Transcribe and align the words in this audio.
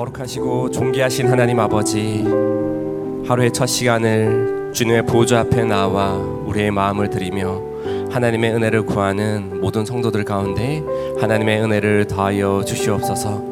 거룩하시고 0.00 0.70
존귀하신 0.70 1.28
하나님 1.28 1.60
아버지 1.60 2.24
하루의 3.26 3.52
첫 3.52 3.66
시간을 3.66 4.70
주님의 4.72 5.04
보좌 5.04 5.40
앞에 5.40 5.64
나와 5.64 6.14
우리의 6.14 6.70
마음을 6.70 7.10
드리며 7.10 7.60
하나님의 8.10 8.54
은혜를 8.54 8.86
구하는 8.86 9.60
모든 9.60 9.84
성도들 9.84 10.24
가운데 10.24 10.82
하나님의 11.20 11.62
은혜를 11.62 12.06
더하여 12.06 12.64
주시옵소서. 12.64 13.44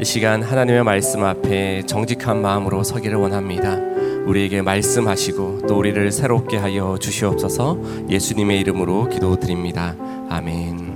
이 0.00 0.04
시간 0.04 0.42
하나님의 0.42 0.84
말씀 0.84 1.24
앞에 1.24 1.82
정직한 1.86 2.42
마음으로 2.42 2.84
서기를 2.84 3.16
원합니다. 3.16 3.76
우리에게 4.26 4.62
말씀하시고 4.62 5.62
또 5.66 5.78
우리를 5.78 6.12
새롭게 6.12 6.58
하여 6.58 6.98
주시옵소서. 7.00 7.78
예수님의 8.10 8.60
이름으로 8.60 9.08
기도드립니다. 9.08 9.96
아멘 10.28 10.87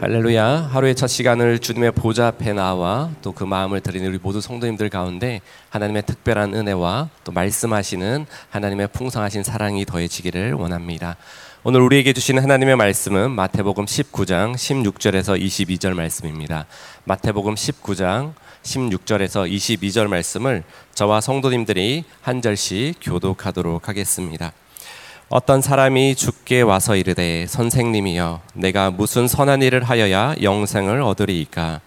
할렐루야. 0.00 0.70
하루의 0.72 0.96
첫 0.96 1.06
시간을 1.06 1.60
주님의 1.60 1.92
보좌 1.92 2.26
앞에 2.26 2.52
나와 2.52 3.10
또 3.22 3.32
그 3.32 3.44
마음을 3.44 3.80
드리는 3.80 4.06
우리 4.08 4.18
모두 4.20 4.40
성도님들 4.40 4.90
가운데 4.90 5.40
하나님의 5.70 6.02
특별한 6.04 6.54
은혜와 6.54 7.08
또 7.22 7.32
말씀하시는 7.32 8.26
하나님의 8.50 8.88
풍성하신 8.88 9.42
사랑이 9.44 9.84
더해지기를 9.86 10.52
원합니다. 10.54 11.16
오늘 11.62 11.80
우리에게 11.80 12.12
주시는 12.12 12.42
하나님의 12.42 12.76
말씀은 12.76 13.30
마태복음 13.30 13.86
19장 13.86 14.54
16절에서 14.54 15.40
22절 15.40 15.94
말씀입니다. 15.94 16.66
마태복음 17.04 17.54
19장 17.54 18.34
16절에서 18.62 19.50
22절 19.50 20.08
말씀을 20.08 20.64
저와 20.94 21.20
성도님들이 21.20 22.04
한 22.20 22.42
절씩 22.42 22.96
교독하도록 23.00 23.88
하겠습니다. 23.88 24.52
어떤 25.36 25.60
사람이 25.60 26.14
죽게 26.14 26.60
와서 26.60 26.94
이르되 26.94 27.46
선생님이여 27.48 28.40
내가 28.54 28.92
무슨 28.92 29.26
선한 29.26 29.62
일을 29.62 29.82
하여야 29.82 30.36
영생을 30.40 31.02
얻으리이까? 31.02 31.80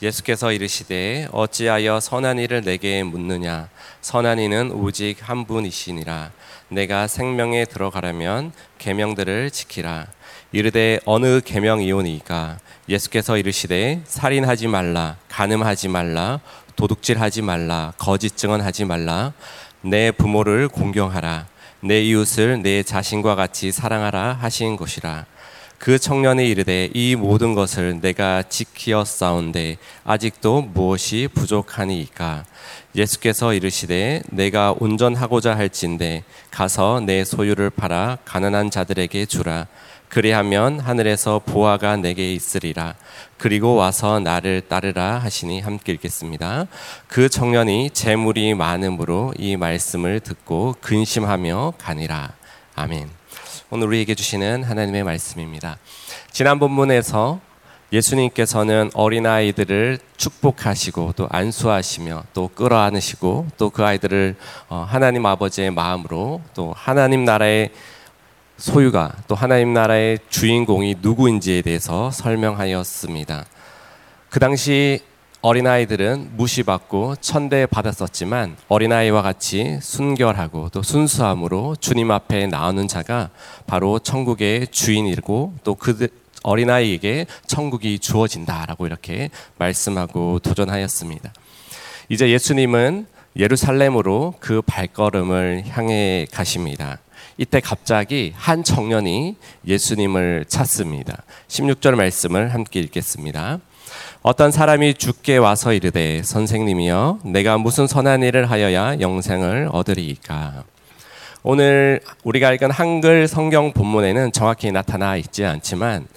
예수께서 0.00 0.52
이르시되 0.52 1.26
어찌하여 1.32 1.98
선한 1.98 2.38
일을 2.38 2.62
내게 2.62 3.02
묻느냐? 3.02 3.68
선한 4.02 4.38
이는 4.38 4.70
오직 4.70 5.16
한 5.20 5.46
분이시니라. 5.46 6.30
내가 6.68 7.08
생명에 7.08 7.64
들어가려면 7.64 8.52
계명들을 8.78 9.50
지키라. 9.50 10.06
이르되 10.52 11.00
어느 11.06 11.40
계명이오니까? 11.40 12.60
예수께서 12.88 13.36
이르시되 13.36 14.02
살인하지 14.04 14.68
말라 14.68 15.16
간음하지 15.28 15.88
말라 15.88 16.38
도둑질하지 16.76 17.42
말라 17.42 17.94
거짓 17.98 18.36
증언하지 18.36 18.84
말라. 18.84 19.32
내 19.80 20.12
부모를 20.12 20.68
공경하라 20.68 21.46
내 21.80 22.02
이웃을 22.02 22.62
내 22.62 22.82
자신과 22.82 23.34
같이 23.34 23.70
사랑하라 23.72 24.38
하신 24.40 24.76
것이라. 24.76 25.26
그 25.78 25.98
청년이 25.98 26.48
이르되 26.48 26.90
이 26.94 27.16
모든 27.16 27.54
것을 27.54 28.00
내가 28.00 28.42
지키어 28.42 29.04
싸운데 29.04 29.76
아직도 30.04 30.62
무엇이 30.62 31.28
부족하니이까 31.34 32.44
예수께서 32.94 33.52
이르시되 33.52 34.22
내가 34.30 34.74
온전하고자 34.78 35.56
할진대 35.56 36.24
가서 36.50 37.00
내 37.04 37.24
소유를 37.24 37.70
팔아 37.70 38.18
가난한 38.24 38.70
자들에게 38.70 39.26
주라 39.26 39.66
그리하면 40.08 40.80
하늘에서 40.80 41.40
보화가 41.44 41.96
내게 41.96 42.32
있으리라. 42.32 42.94
그리고 43.38 43.74
와서 43.74 44.20
나를 44.20 44.62
따르라 44.62 45.18
하시니 45.18 45.60
함께 45.60 45.92
읽겠습니다. 45.92 46.66
그 47.06 47.28
청년이 47.28 47.90
재물이 47.90 48.54
많음으로 48.54 49.34
이 49.38 49.56
말씀을 49.56 50.20
듣고 50.20 50.74
근심하며 50.80 51.74
가니라. 51.78 52.32
아멘. 52.74 53.08
오늘 53.70 53.88
우리에게 53.88 54.14
주시는 54.14 54.62
하나님의 54.62 55.02
말씀입니다. 55.04 55.78
지난 56.30 56.58
본문에서 56.58 57.40
예수님께서는 57.92 58.90
어린아이들을 58.94 59.98
축복하시고 60.16 61.12
또 61.16 61.28
안수하시며 61.30 62.24
또 62.34 62.48
끌어안으시고 62.48 63.46
또 63.56 63.70
그 63.70 63.84
아이들을 63.84 64.36
어, 64.68 64.86
하나님 64.88 65.26
아버지의 65.26 65.70
마음으로 65.70 66.40
또 66.54 66.72
하나님 66.76 67.24
나라의 67.24 67.70
소유가 68.56 69.12
또 69.28 69.34
하나님 69.34 69.72
나라의 69.74 70.18
주인공이 70.28 70.96
누구인지에 71.02 71.62
대해서 71.62 72.10
설명하였습니다. 72.10 73.44
그 74.30 74.40
당시 74.40 75.00
어린아이들은 75.42 76.32
무시받고 76.36 77.16
천대 77.20 77.66
받았었지만 77.66 78.56
어린아이와 78.68 79.22
같이 79.22 79.78
순결하고 79.80 80.70
또 80.70 80.82
순수함으로 80.82 81.76
주님 81.76 82.10
앞에 82.10 82.46
나오는 82.46 82.88
자가 82.88 83.30
바로 83.66 83.98
천국의 83.98 84.68
주인이고 84.68 85.54
또 85.62 85.74
그 85.74 86.08
어린아이에게 86.46 87.26
천국이 87.46 87.98
주어진다라고 87.98 88.86
이렇게 88.86 89.30
말씀하고 89.58 90.38
도전하였습니다. 90.38 91.32
이제 92.08 92.30
예수님은 92.30 93.06
예루살렘으로 93.36 94.34
그 94.38 94.62
발걸음을 94.62 95.64
향해 95.68 96.26
가십니다. 96.32 96.98
이때 97.38 97.60
갑자기 97.60 98.32
한 98.34 98.64
청년이 98.64 99.36
예수님을 99.66 100.46
찾습니다. 100.48 101.22
16절 101.48 101.94
말씀을 101.94 102.54
함께 102.54 102.80
읽겠습니다. 102.80 103.58
어떤 104.22 104.50
사람이 104.50 104.94
죽게 104.94 105.36
와서 105.36 105.72
이르되 105.72 106.22
선생님이여 106.22 107.20
내가 107.24 107.58
무슨 107.58 107.86
선한 107.86 108.22
일을 108.22 108.50
하여야 108.50 109.00
영생을 109.00 109.68
얻으리이까 109.70 110.64
오늘 111.42 112.00
우리가 112.24 112.52
읽은 112.54 112.70
한글 112.70 113.28
성경 113.28 113.72
본문에는 113.72 114.32
정확히 114.32 114.72
나타나 114.72 115.16
있지 115.16 115.44
않지만 115.44 116.08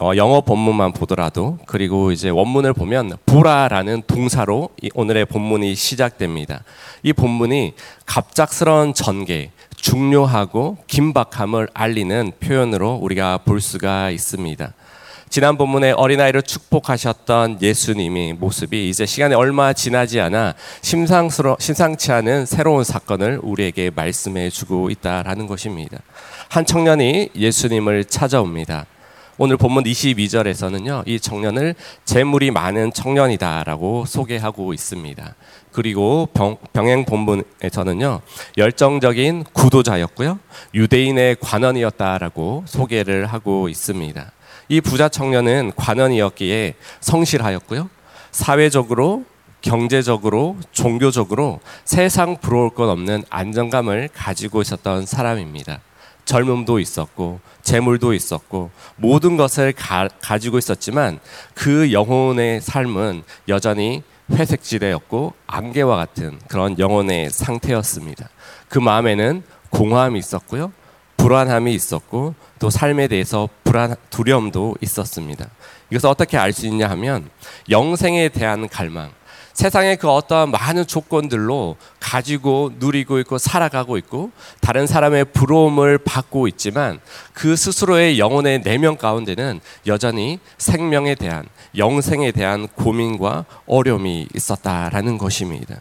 어, 0.00 0.12
영어 0.16 0.40
본문만 0.40 0.92
보더라도 0.92 1.58
그리고 1.66 2.10
이제 2.10 2.30
원문을 2.30 2.72
보면 2.72 3.18
보라라는 3.26 4.02
동사로 4.06 4.70
오늘의 4.94 5.26
본문이 5.26 5.74
시작됩니다. 5.74 6.64
이 7.02 7.12
본문이 7.12 7.74
갑작스러운 8.06 8.94
전개, 8.94 9.50
중요하고 9.80 10.78
긴박함을 10.86 11.68
알리는 11.74 12.32
표현으로 12.40 12.94
우리가 12.94 13.38
볼 13.38 13.60
수가 13.60 14.10
있습니다. 14.10 14.72
지난 15.30 15.56
본문에 15.56 15.92
어린아이를 15.92 16.42
축복하셨던 16.42 17.62
예수님이 17.62 18.32
모습이 18.32 18.88
이제 18.88 19.06
시간이 19.06 19.34
얼마 19.34 19.72
지나지 19.72 20.20
않아 20.20 20.54
심상스러 20.82 21.56
심상치 21.60 22.10
않은 22.10 22.46
새로운 22.46 22.82
사건을 22.82 23.38
우리에게 23.40 23.90
말씀해 23.94 24.50
주고 24.50 24.90
있다라는 24.90 25.46
것입니다. 25.46 25.98
한 26.48 26.66
청년이 26.66 27.30
예수님을 27.36 28.06
찾아옵니다. 28.06 28.86
오늘 29.42 29.56
본문 29.56 29.84
22절에서는요, 29.84 31.04
이 31.06 31.18
청년을 31.18 31.74
재물이 32.04 32.50
많은 32.50 32.92
청년이다라고 32.92 34.04
소개하고 34.04 34.74
있습니다. 34.74 35.34
그리고 35.72 36.28
병, 36.34 36.58
병행 36.74 37.06
본문에서는요, 37.06 38.20
열정적인 38.58 39.44
구도자였고요, 39.54 40.38
유대인의 40.74 41.38
관원이었다라고 41.40 42.64
소개를 42.66 43.24
하고 43.24 43.70
있습니다. 43.70 44.30
이 44.68 44.82
부자 44.82 45.08
청년은 45.08 45.72
관원이었기에 45.74 46.74
성실하였고요, 47.00 47.88
사회적으로 48.32 49.24
경제적으로 49.62 50.58
종교적으로 50.70 51.60
세상 51.86 52.36
부러울 52.36 52.68
것 52.68 52.90
없는 52.90 53.24
안정감을 53.30 54.10
가지고 54.12 54.60
있었던 54.60 55.06
사람입니다. 55.06 55.80
젊음도 56.24 56.78
있었고 56.78 57.40
재물도 57.62 58.14
있었고 58.14 58.70
모든 58.96 59.36
것을 59.36 59.72
가, 59.72 60.08
가지고 60.20 60.58
있었지만 60.58 61.18
그 61.54 61.92
영혼의 61.92 62.60
삶은 62.60 63.22
여전히 63.48 64.02
회색지대였고 64.30 65.34
안개와 65.46 65.96
같은 65.96 66.38
그런 66.48 66.78
영혼의 66.78 67.30
상태였습니다. 67.30 68.28
그 68.68 68.78
마음에는 68.78 69.42
공허함이 69.70 70.18
있었고요. 70.18 70.72
불안함이 71.16 71.74
있었고 71.74 72.34
또 72.58 72.70
삶에 72.70 73.06
대해서 73.08 73.48
불안 73.62 73.94
두려움도 74.08 74.76
있었습니다. 74.80 75.46
이것을 75.90 76.08
어떻게 76.08 76.38
알 76.38 76.52
수 76.52 76.66
있냐 76.66 76.88
하면 76.90 77.28
영생에 77.68 78.30
대한 78.30 78.68
갈망, 78.68 79.10
세상의 79.52 79.96
그 79.96 80.08
어떠한 80.08 80.50
많은 80.50 80.86
조건들로 80.86 81.76
가지고 81.98 82.72
누리고 82.78 83.18
있고 83.20 83.38
살아가고 83.38 83.98
있고 83.98 84.30
다른 84.60 84.86
사람의 84.86 85.26
부러움을 85.26 85.98
받고 85.98 86.48
있지만 86.48 87.00
그 87.32 87.56
스스로의 87.56 88.18
영혼의 88.18 88.62
내면 88.62 88.96
가운데는 88.96 89.60
여전히 89.86 90.38
생명에 90.58 91.14
대한 91.14 91.46
영생에 91.76 92.32
대한 92.32 92.68
고민과 92.68 93.44
어려움이 93.66 94.28
있었다라는 94.34 95.18
것입니다. 95.18 95.76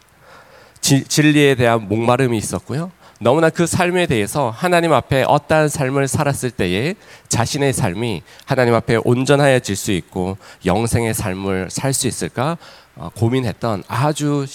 지, 0.82 1.04
진리에 1.04 1.56
대한 1.56 1.88
목마름이 1.88 2.38
있었고요. 2.38 2.92
너무나 3.22 3.50
그 3.50 3.68
삶에 3.68 4.06
대해서 4.06 4.50
하나님 4.50 4.94
앞에 4.94 5.24
어떠한 5.28 5.68
삶을 5.68 6.08
살았을 6.08 6.52
때에 6.52 6.96
자신의 7.28 7.74
삶이 7.74 8.24
하나님 8.46 8.74
앞에 8.74 8.98
온전하여질 9.04 9.76
수 9.76 9.92
있고 9.92 10.38
영생의 10.66 11.14
삶을 11.14 11.68
살 11.70 11.94
수 11.94 12.08
있을까 12.08 12.58
어, 12.96 13.10
고민했던 13.16 13.84
아주 13.88 14.46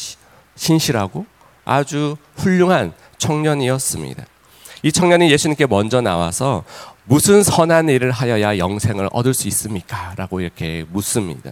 신실하고 0.57 1.27
아주 1.65 2.17
훌륭한 2.37 2.95
청년이었습니다. 3.19 4.25
이 4.83 4.93
청년이 4.93 5.31
예수님께 5.31 5.67
먼저 5.67 6.01
나와서 6.01 6.65
무슨 7.05 7.43
선한 7.43 7.91
일을 7.91 8.11
하여야 8.13 8.57
영생을 8.57 9.11
얻을 9.13 9.35
수 9.35 9.47
있습니까? 9.49 10.15
라고 10.17 10.41
이렇게 10.41 10.87
묻습니다. 10.91 11.51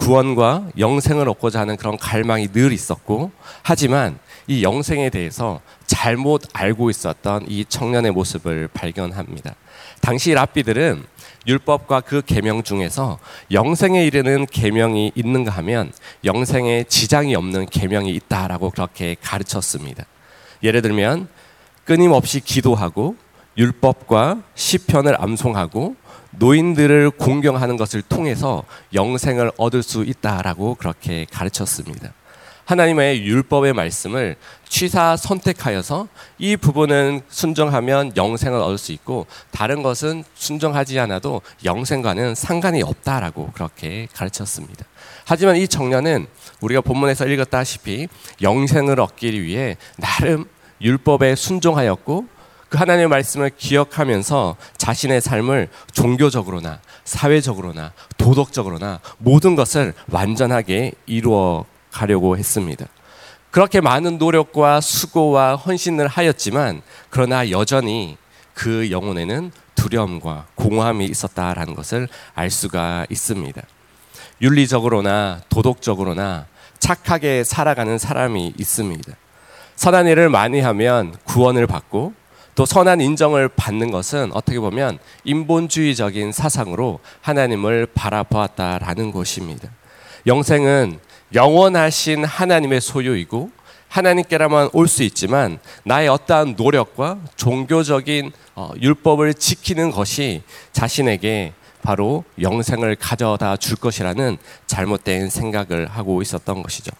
구원과 0.00 0.70
영생을 0.78 1.28
얻고자 1.28 1.60
하는 1.60 1.76
그런 1.76 1.96
갈망이 1.96 2.48
늘 2.48 2.72
있었고 2.72 3.30
하지만 3.62 4.18
이 4.46 4.64
영생에 4.64 5.10
대해서 5.10 5.60
잘못 5.86 6.44
알고 6.52 6.90
있었던 6.90 7.44
이 7.48 7.64
청년의 7.68 8.10
모습을 8.12 8.68
발견합니다. 8.72 9.54
당시 10.00 10.32
랍비들은 10.32 11.04
율법과 11.46 12.00
그 12.00 12.22
계명 12.24 12.62
중에서 12.62 13.18
영생에 13.52 14.04
이르는 14.04 14.46
계명이 14.46 15.12
있는가 15.14 15.52
하면 15.52 15.92
영생에 16.24 16.84
지장이 16.84 17.34
없는 17.34 17.66
계명이 17.66 18.10
있다라고 18.14 18.70
그렇게 18.70 19.16
가르쳤습니다. 19.22 20.04
예를 20.62 20.82
들면 20.82 21.28
끊임없이 21.84 22.40
기도하고 22.40 23.16
율법과 23.60 24.42
시편을 24.54 25.20
암송하고 25.22 25.94
노인들을 26.30 27.10
공경하는 27.10 27.76
것을 27.76 28.00
통해서 28.00 28.64
영생을 28.94 29.52
얻을 29.58 29.82
수 29.82 30.02
있다라고 30.02 30.76
그렇게 30.76 31.26
가르쳤습니다. 31.30 32.14
하나님의 32.64 33.26
율법의 33.26 33.74
말씀을 33.74 34.36
취사 34.66 35.16
선택하여서 35.16 36.08
이 36.38 36.56
부분은 36.56 37.22
순종하면 37.28 38.12
영생을 38.16 38.60
얻을 38.60 38.78
수 38.78 38.92
있고 38.92 39.26
다른 39.50 39.82
것은 39.82 40.24
순종하지 40.34 40.98
않아도 41.00 41.42
영생과는 41.64 42.34
상관이 42.36 42.82
없다라고 42.82 43.50
그렇게 43.52 44.06
가르쳤습니다. 44.14 44.86
하지만 45.26 45.56
이 45.56 45.68
청년은 45.68 46.28
우리가 46.60 46.80
본문에서 46.80 47.26
읽었다시피 47.26 48.08
영생을 48.40 49.00
얻기 49.00 49.42
위해 49.42 49.76
나름 49.98 50.46
율법에 50.80 51.34
순종하였고 51.34 52.39
그 52.70 52.78
하나님의 52.78 53.08
말씀을 53.08 53.50
기억하면서 53.56 54.56
자신의 54.78 55.20
삶을 55.20 55.68
종교적으로나 55.92 56.78
사회적으로나 57.04 57.92
도덕적으로나 58.16 59.00
모든 59.18 59.56
것을 59.56 59.92
완전하게 60.08 60.92
이루어 61.04 61.64
가려고 61.90 62.38
했습니다. 62.38 62.86
그렇게 63.50 63.80
많은 63.80 64.18
노력과 64.18 64.80
수고와 64.80 65.56
헌신을 65.56 66.06
하였지만 66.06 66.82
그러나 67.10 67.50
여전히 67.50 68.16
그 68.54 68.92
영혼에는 68.92 69.50
두려움과 69.74 70.46
공허함이 70.54 71.06
있었다라는 71.06 71.74
것을 71.74 72.08
알 72.36 72.50
수가 72.50 73.04
있습니다. 73.10 73.60
윤리적으로나 74.40 75.40
도덕적으로나 75.48 76.46
착하게 76.78 77.42
살아가는 77.42 77.98
사람이 77.98 78.54
있습니다. 78.56 79.12
선한 79.74 80.06
일을 80.06 80.28
많이 80.28 80.60
하면 80.60 81.16
구원을 81.24 81.66
받고 81.66 82.19
또 82.54 82.66
선한 82.66 83.00
인정을 83.00 83.48
받는 83.48 83.90
것은 83.90 84.32
어떻게 84.32 84.58
보면 84.58 84.98
인본주의적인 85.24 86.32
사상으로 86.32 87.00
하나님을 87.20 87.86
바라보았다라는 87.94 89.12
것입니다. 89.12 89.68
영생은 90.26 90.98
영원하신 91.34 92.24
하나님의 92.24 92.80
소유이고 92.80 93.50
하나님께라만 93.88 94.70
올 94.72 94.86
수 94.86 95.02
있지만 95.02 95.58
나의 95.84 96.08
어떠한 96.08 96.54
노력과 96.56 97.18
종교적인 97.36 98.32
어, 98.54 98.70
율법을 98.80 99.34
지키는 99.34 99.90
것이 99.90 100.42
자신에게 100.72 101.54
바로 101.82 102.24
영생을 102.40 102.96
가져다 102.96 103.56
줄 103.56 103.76
것이라는 103.76 104.36
잘못된 104.66 105.30
생각을 105.30 105.86
하고 105.88 106.20
있었던 106.22 106.62
것이죠. 106.62 106.92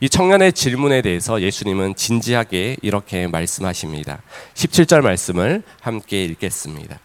이 0.00 0.08
청년의 0.08 0.52
질문에 0.52 1.02
대해서 1.02 1.40
예수님은 1.40 1.96
진지하게 1.96 2.76
이렇게 2.82 3.26
말씀하십니다. 3.26 4.22
17절 4.54 5.00
말씀을 5.00 5.62
함께 5.80 6.24
읽겠습니다. 6.24 6.98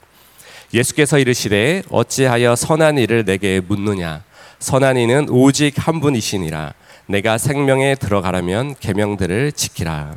예수께서 0.74 1.18
이르시되 1.18 1.84
어찌하여 1.90 2.56
선한 2.56 2.98
일을 2.98 3.26
내게 3.26 3.62
묻느냐 3.62 4.24
선한 4.60 4.98
이는 4.98 5.28
오직 5.30 5.74
한 5.78 6.00
분이시니라 6.00 6.74
내가 7.08 7.38
생명에 7.38 7.96
들어가라면 7.96 8.76
계명들을 8.80 9.52
지키라. 9.52 10.16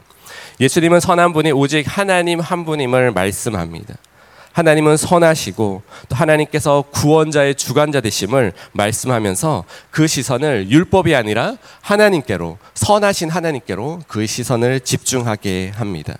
예수님은 0.60 1.00
선한 1.00 1.32
분이 1.32 1.52
오직 1.52 1.84
하나님 1.86 2.40
한 2.40 2.64
분임을 2.64 3.12
말씀합니다. 3.12 3.94
하나님은 4.56 4.96
선하시고 4.96 5.82
또 6.08 6.16
하나님께서 6.16 6.84
구원자의 6.90 7.56
주관자 7.56 8.00
되심을 8.00 8.54
말씀하면서 8.72 9.64
그 9.90 10.06
시선을 10.06 10.70
율법이 10.70 11.14
아니라 11.14 11.56
하나님께로 11.82 12.56
선하신 12.72 13.28
하나님께로 13.28 14.00
그 14.08 14.26
시선을 14.26 14.80
집중하게 14.80 15.72
합니다. 15.74 16.16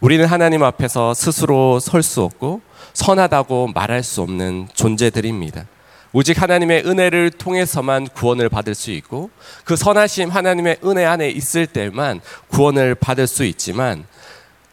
우리는 0.00 0.26
하나님 0.26 0.64
앞에서 0.64 1.14
스스로 1.14 1.78
설 1.78 2.02
수 2.02 2.22
없고 2.22 2.60
선하다고 2.92 3.68
말할 3.72 4.02
수 4.02 4.22
없는 4.22 4.66
존재들입니다. 4.74 5.66
오직 6.12 6.42
하나님의 6.42 6.84
은혜를 6.84 7.30
통해서만 7.30 8.08
구원을 8.08 8.48
받을 8.48 8.74
수 8.74 8.90
있고 8.90 9.30
그 9.64 9.76
선하심 9.76 10.30
하나님의 10.30 10.78
은혜 10.84 11.04
안에 11.04 11.28
있을 11.28 11.68
때만 11.68 12.20
구원을 12.48 12.96
받을 12.96 13.28
수 13.28 13.44
있지만 13.44 14.06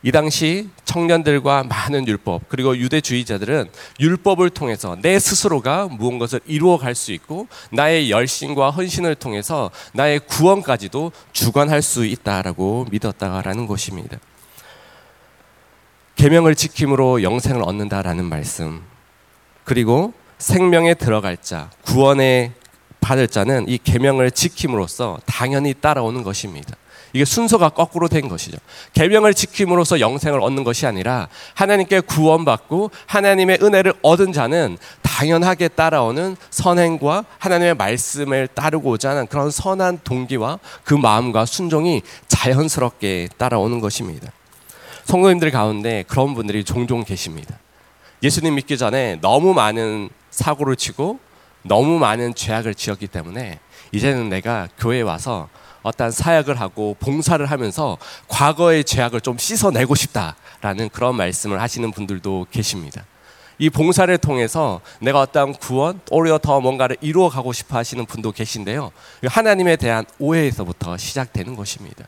이 0.03 0.11
당시 0.11 0.69
청년들과 0.85 1.63
많은 1.63 2.07
율법 2.07 2.49
그리고 2.49 2.75
유대주의자들은 2.75 3.69
율법을 3.99 4.49
통해서 4.49 4.97
내 5.01 5.19
스스로가 5.19 5.87
무언가를 5.87 6.39
이루어 6.45 6.77
갈 6.77 6.95
수 6.95 7.11
있고 7.13 7.47
나의 7.71 8.11
열심과 8.11 8.71
헌신을 8.71 9.15
통해서 9.15 9.71
나의 9.93 10.19
구원까지도 10.19 11.11
주관할 11.31 11.81
수 11.81 12.05
있다라고 12.05 12.87
믿었다라는 12.91 13.65
것입니다. 13.67 14.17
계명을 16.15 16.55
지킴으로 16.55 17.23
영생을 17.23 17.63
얻는다라는 17.63 18.25
말씀. 18.25 18.81
그리고 19.63 20.13
생명에 20.37 20.93
들어갈 20.95 21.37
자, 21.37 21.69
구원에 21.83 22.51
받을 22.99 23.27
자는 23.27 23.67
이 23.67 23.77
계명을 23.77 24.31
지킴으로써 24.31 25.19
당연히 25.25 25.73
따라오는 25.73 26.23
것입니다. 26.23 26.75
이게 27.13 27.25
순서가 27.25 27.69
거꾸로 27.69 28.07
된 28.07 28.27
것이죠. 28.27 28.57
계명을 28.93 29.33
지킴으로써 29.33 29.99
영생을 29.99 30.41
얻는 30.41 30.63
것이 30.63 30.85
아니라 30.85 31.27
하나님께 31.53 32.01
구원받고 32.01 32.91
하나님의 33.05 33.59
은혜를 33.61 33.93
얻은 34.01 34.33
자는 34.33 34.77
당연하게 35.01 35.67
따라오는 35.69 36.37
선행과 36.49 37.25
하나님의 37.37 37.75
말씀을 37.75 38.47
따르고자 38.47 39.11
하는 39.11 39.27
그런 39.27 39.51
선한 39.51 39.99
동기와 40.03 40.59
그 40.83 40.93
마음과 40.93 41.45
순종이 41.45 42.01
자연스럽게 42.27 43.29
따라오는 43.37 43.79
것입니다. 43.81 44.31
성도님들 45.05 45.51
가운데 45.51 46.03
그런 46.07 46.33
분들이 46.33 46.63
종종 46.63 47.03
계십니다. 47.03 47.57
예수님 48.23 48.55
믿기 48.55 48.77
전에 48.77 49.17
너무 49.21 49.53
많은 49.53 50.09
사고를 50.29 50.75
치고 50.75 51.19
너무 51.63 51.99
많은 51.99 52.33
죄악을 52.35 52.75
지었기 52.75 53.07
때문에 53.07 53.59
이제는 53.91 54.29
내가 54.29 54.67
교회에 54.79 55.01
와서 55.01 55.49
어떤 55.83 56.11
사역을 56.11 56.59
하고 56.59 56.95
봉사를 56.99 57.43
하면서 57.45 57.97
과거의 58.27 58.83
죄악을 58.83 59.21
좀 59.21 59.37
씻어내고 59.37 59.95
싶다라는 59.95 60.89
그런 60.89 61.15
말씀을 61.15 61.61
하시는 61.61 61.91
분들도 61.91 62.47
계십니다. 62.51 63.05
이 63.57 63.69
봉사를 63.69 64.15
통해서 64.17 64.81
내가 64.99 65.21
어떤 65.21 65.53
구원, 65.53 66.01
오히려 66.09 66.39
더 66.39 66.59
뭔가를 66.59 66.97
이루어 66.99 67.29
가고 67.29 67.53
싶어 67.53 67.77
하시는 67.77 68.03
분도 68.07 68.31
계신데요. 68.31 68.91
하나님에 69.23 69.75
대한 69.75 70.03
오해에서부터 70.17 70.97
시작되는 70.97 71.55
것입니다. 71.55 72.05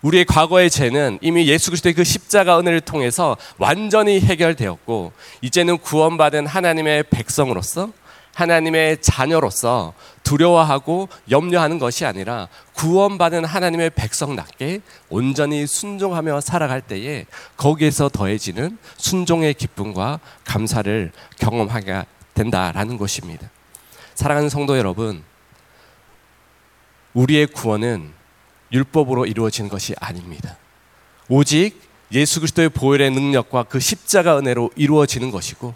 우리의 0.00 0.24
과거의 0.24 0.70
죄는 0.70 1.18
이미 1.20 1.46
예수 1.46 1.70
그리스도의 1.70 1.94
그 1.94 2.04
십자가 2.04 2.58
은혜를 2.58 2.80
통해서 2.80 3.36
완전히 3.58 4.20
해결되었고 4.20 5.12
이제는 5.42 5.78
구원받은 5.78 6.46
하나님의 6.46 7.04
백성으로서 7.10 7.90
하나님의 8.34 9.02
자녀로서 9.02 9.92
두려워하고 10.22 11.08
염려하는 11.30 11.78
것이 11.78 12.06
아니라 12.06 12.48
구원받은 12.74 13.44
하나님의 13.44 13.90
백성답게 13.90 14.80
온전히 15.10 15.66
순종하며 15.66 16.40
살아갈 16.40 16.80
때에 16.80 17.26
거기에서 17.56 18.08
더해지는 18.08 18.78
순종의 18.96 19.54
기쁨과 19.54 20.20
감사를 20.44 21.12
경험하게 21.38 22.04
된다라는 22.34 22.96
것입니다. 22.96 23.50
사랑하는 24.14 24.48
성도 24.48 24.78
여러분, 24.78 25.22
우리의 27.14 27.46
구원은 27.48 28.12
율법으로 28.72 29.26
이루어진 29.26 29.68
것이 29.68 29.94
아닙니다. 30.00 30.56
오직 31.28 31.80
예수 32.12 32.40
그리스도의 32.40 32.70
보혈의 32.70 33.10
능력과 33.10 33.64
그 33.64 33.80
십자가 33.80 34.38
은혜로 34.38 34.70
이루어지는 34.76 35.30
것이고 35.30 35.74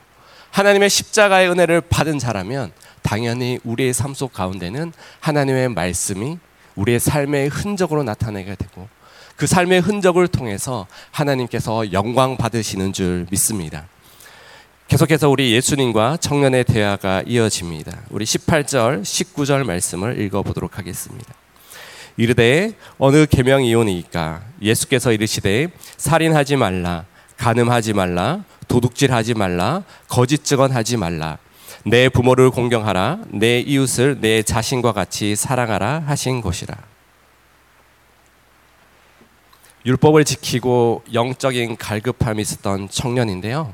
하나님의 0.56 0.88
십자가의 0.88 1.50
은혜를 1.50 1.82
받은 1.82 2.18
자라면 2.18 2.72
당연히 3.02 3.58
우리의 3.62 3.92
삶 3.92 4.14
속 4.14 4.32
가운데는 4.32 4.94
하나님의 5.20 5.68
말씀이 5.68 6.38
우리의 6.76 6.98
삶의 6.98 7.48
흔적으로 7.48 8.02
나타내게 8.02 8.54
되고 8.54 8.88
그 9.36 9.46
삶의 9.46 9.82
흔적을 9.82 10.28
통해서 10.28 10.86
하나님께서 11.10 11.92
영광 11.92 12.38
받으시는 12.38 12.94
줄 12.94 13.26
믿습니다. 13.30 13.86
계속해서 14.88 15.28
우리 15.28 15.52
예수님과 15.52 16.16
청년의 16.22 16.64
대화가 16.64 17.22
이어집니다. 17.26 18.04
우리 18.08 18.24
18절, 18.24 19.02
19절 19.02 19.64
말씀을 19.64 20.18
읽어보도록 20.22 20.78
하겠습니다. 20.78 21.34
이르되 22.16 22.72
어느 22.96 23.26
계명이오니까 23.26 24.42
예수께서 24.62 25.12
이르시되 25.12 25.68
살인하지 25.98 26.56
말라, 26.56 27.04
간음하지 27.36 27.92
말라, 27.92 28.42
도둑질 28.68 29.12
하지 29.12 29.34
말라, 29.34 29.82
거짓 30.08 30.44
증언하지 30.44 30.96
말라. 30.96 31.38
내 31.84 32.08
부모를 32.08 32.50
공경하라 32.50 33.20
내 33.28 33.60
이웃을 33.60 34.20
내 34.20 34.42
자신과 34.42 34.92
같이 34.92 35.36
사랑하라 35.36 36.02
하신 36.06 36.40
것이라. 36.40 36.76
율법을 39.86 40.24
지키고 40.24 41.04
영적인 41.12 41.76
갈급함이 41.76 42.42
있었던 42.42 42.88
청년인데요. 42.90 43.72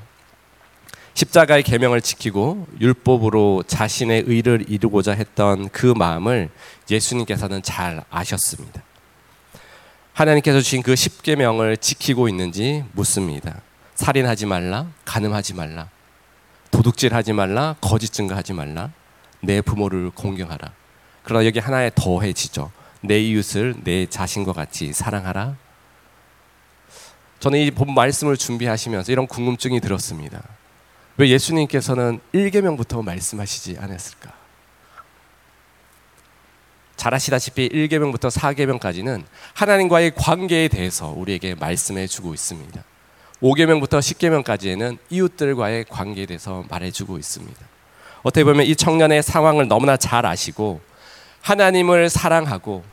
십자가의 1.14 1.62
계명을 1.62 2.02
지키고 2.02 2.66
율법으로 2.80 3.64
자신의 3.66 4.24
의를 4.26 4.66
이루고자 4.68 5.12
했던 5.12 5.70
그 5.70 5.86
마음을 5.86 6.50
예수님께서는 6.90 7.62
잘 7.62 8.04
아셨습니다. 8.10 8.82
하나님께서 10.12 10.60
주신 10.60 10.82
그 10.82 10.94
십계명을 10.96 11.78
지키고 11.78 12.28
있는지 12.28 12.84
묻습니다. 12.92 13.62
살인하지 14.02 14.46
말라, 14.46 14.88
간음하지 15.04 15.54
말라, 15.54 15.88
도둑질하지 16.72 17.34
말라, 17.34 17.76
거짓 17.80 18.12
증거하지 18.12 18.52
말라, 18.52 18.90
내 19.40 19.60
부모를 19.60 20.10
공경하라. 20.10 20.72
그러나 21.22 21.46
여기 21.46 21.60
하나에 21.60 21.92
더해지죠. 21.94 22.72
내 23.02 23.20
이웃을 23.20 23.76
내 23.84 24.06
자신과 24.06 24.54
같이 24.54 24.92
사랑하라. 24.92 25.54
저는 27.38 27.60
이 27.60 27.70
본 27.70 27.94
말씀을 27.94 28.36
준비하시면서 28.36 29.12
이런 29.12 29.28
궁금증이 29.28 29.80
들었습니다. 29.80 30.42
왜 31.16 31.28
예수님께서는 31.28 32.18
1계명부터 32.34 33.04
말씀하시지 33.04 33.76
않았을까? 33.78 34.32
잘 36.96 37.14
아시다시피 37.14 37.68
1계명부터 37.68 38.32
4계명까지는 38.32 39.22
하나님과의 39.54 40.16
관계에 40.16 40.66
대해서 40.66 41.06
우리에게 41.08 41.54
말씀해 41.54 42.08
주고 42.08 42.34
있습니다. 42.34 42.82
5계명부터 43.42 43.98
10계명까지에는 43.98 44.98
이웃들과의 45.10 45.86
관계에 45.88 46.26
대해서 46.26 46.64
말해 46.70 46.90
주고 46.90 47.18
있습니다. 47.18 47.60
어떻게 48.22 48.44
보면 48.44 48.66
이 48.66 48.76
청년의 48.76 49.22
상황을 49.22 49.66
너무나 49.66 49.96
잘 49.96 50.24
아시고 50.24 50.80
하나님을 51.40 52.08
사랑하고 52.08 52.84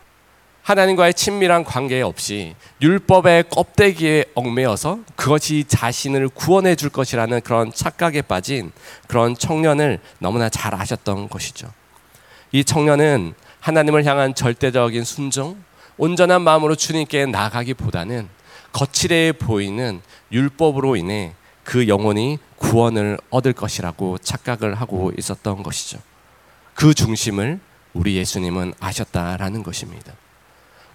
하나님과의 0.63 1.13
친밀한 1.13 1.63
관계 1.63 2.01
없이 2.01 2.55
율법의 2.81 3.45
껍데기에 3.49 4.25
얽매여서 4.35 4.99
그것이 5.15 5.65
자신을 5.67 6.29
구원해 6.29 6.75
줄 6.75 6.89
것이라는 6.89 7.41
그런 7.41 7.71
착각에 7.71 8.23
빠진 8.23 8.71
그런 9.07 9.35
청년을 9.35 9.99
너무나 10.17 10.49
잘 10.49 10.75
아셨던 10.75 11.29
것이죠. 11.29 11.71
이 12.51 12.63
청년은 12.63 13.33
하나님을 13.59 14.05
향한 14.05 14.33
절대적인 14.33 15.03
순종, 15.03 15.63
온전한 15.97 16.41
마음으로 16.41 16.75
주님께 16.75 17.27
나가기보다는 17.27 18.29
거칠해 18.71 19.33
보이는 19.33 20.01
율법으로 20.31 20.95
인해 20.95 21.33
그 21.63 21.87
영혼이 21.87 22.39
구원을 22.57 23.17
얻을 23.29 23.53
것이라고 23.53 24.17
착각을 24.17 24.75
하고 24.75 25.11
있었던 25.17 25.63
것이죠. 25.63 25.99
그 26.73 26.93
중심을 26.93 27.59
우리 27.93 28.15
예수님은 28.15 28.73
아셨다라는 28.79 29.63
것입니다. 29.63 30.13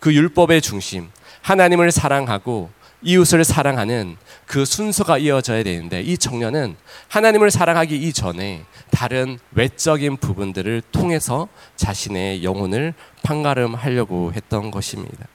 그 0.00 0.14
율법의 0.14 0.60
중심, 0.62 1.10
하나님을 1.42 1.90
사랑하고 1.90 2.70
이웃을 3.02 3.44
사랑하는 3.44 4.16
그 4.46 4.64
순서가 4.64 5.18
이어져야 5.18 5.62
되는데 5.62 6.00
이 6.00 6.16
청년은 6.16 6.76
하나님을 7.08 7.50
사랑하기 7.50 7.96
이전에 7.96 8.64
다른 8.90 9.38
외적인 9.52 10.16
부분들을 10.16 10.82
통해서 10.90 11.48
자신의 11.76 12.44
영혼을 12.44 12.94
판가름하려고 13.22 14.32
했던 14.32 14.70
것입니다. 14.70 15.26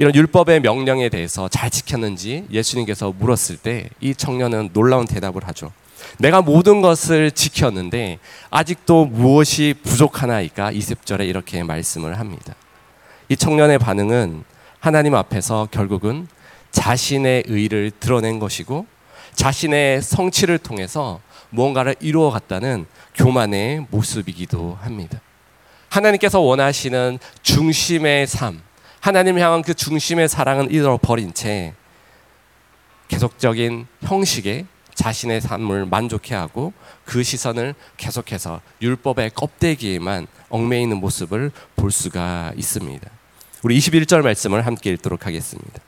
이런 0.00 0.14
율법의 0.14 0.60
명령에 0.60 1.10
대해서 1.10 1.46
잘 1.48 1.68
지켰는지 1.68 2.46
예수님께서 2.50 3.12
물었을 3.18 3.58
때 3.58 3.90
이 4.00 4.14
청년은 4.14 4.70
놀라운 4.72 5.04
대답을 5.06 5.46
하죠. 5.48 5.72
내가 6.18 6.40
모든 6.40 6.80
것을 6.80 7.30
지켰는데 7.30 8.18
아직도 8.48 9.04
무엇이 9.04 9.74
부족하나이까 9.82 10.72
20절에 10.72 11.28
이렇게 11.28 11.62
말씀을 11.62 12.18
합니다. 12.18 12.54
이 13.28 13.36
청년의 13.36 13.78
반응은 13.78 14.44
하나님 14.78 15.14
앞에서 15.14 15.68
결국은 15.70 16.28
자신의 16.70 17.42
의를 17.48 17.90
드러낸 18.00 18.38
것이고 18.38 18.86
자신의 19.34 20.00
성취를 20.00 20.56
통해서 20.56 21.20
무언가를 21.50 21.94
이루어 22.00 22.30
갔다는 22.30 22.86
교만의 23.14 23.84
모습이기도 23.90 24.78
합니다. 24.80 25.20
하나님께서 25.90 26.40
원하시는 26.40 27.18
중심의 27.42 28.26
삶, 28.26 28.62
하나님 29.00 29.38
향한 29.38 29.62
그 29.62 29.72
중심의 29.72 30.28
사랑은 30.28 30.70
잃어버린 30.70 31.32
채 31.32 31.72
계속적인 33.08 33.86
형식에 34.02 34.66
자신의 34.94 35.40
삶을 35.40 35.86
만족해 35.86 36.34
하고 36.34 36.74
그 37.06 37.22
시선을 37.22 37.74
계속해서 37.96 38.60
율법의 38.82 39.30
껍데기에만 39.34 40.26
얽매이는 40.50 40.98
모습을 40.98 41.50
볼 41.76 41.90
수가 41.90 42.52
있습니다. 42.56 43.10
우리 43.62 43.78
21절 43.78 44.20
말씀을 44.20 44.66
함께 44.66 44.90
읽도록 44.90 45.26
하겠습니다. 45.26 45.80